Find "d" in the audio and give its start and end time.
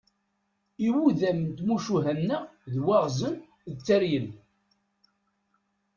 2.73-2.75, 3.71-3.73